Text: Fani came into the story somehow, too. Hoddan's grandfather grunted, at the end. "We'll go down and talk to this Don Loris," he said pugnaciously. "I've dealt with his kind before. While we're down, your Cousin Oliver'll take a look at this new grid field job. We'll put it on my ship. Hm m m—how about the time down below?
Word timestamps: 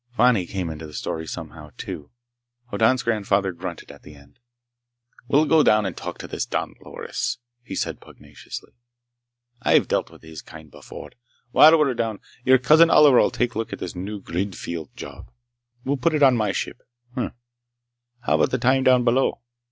Fani 0.17 0.47
came 0.47 0.71
into 0.71 0.87
the 0.87 0.95
story 0.95 1.27
somehow, 1.27 1.69
too. 1.77 2.09
Hoddan's 2.71 3.03
grandfather 3.03 3.51
grunted, 3.51 3.91
at 3.91 4.01
the 4.01 4.15
end. 4.15 4.39
"We'll 5.27 5.45
go 5.45 5.61
down 5.61 5.85
and 5.85 5.95
talk 5.95 6.17
to 6.17 6.27
this 6.27 6.43
Don 6.43 6.73
Loris," 6.83 7.37
he 7.61 7.75
said 7.75 7.99
pugnaciously. 8.01 8.71
"I've 9.61 9.87
dealt 9.87 10.09
with 10.09 10.23
his 10.23 10.41
kind 10.41 10.71
before. 10.71 11.11
While 11.51 11.77
we're 11.77 11.93
down, 11.93 12.19
your 12.43 12.57
Cousin 12.57 12.89
Oliver'll 12.89 13.29
take 13.29 13.53
a 13.53 13.59
look 13.59 13.73
at 13.73 13.77
this 13.77 13.95
new 13.95 14.19
grid 14.19 14.57
field 14.57 14.89
job. 14.95 15.29
We'll 15.85 15.97
put 15.97 16.15
it 16.15 16.23
on 16.23 16.35
my 16.35 16.51
ship. 16.51 16.81
Hm 17.13 17.19
m 17.19 17.25
m—how 17.27 18.35
about 18.37 18.49
the 18.49 18.57
time 18.57 18.83
down 18.83 19.03
below? 19.03 19.43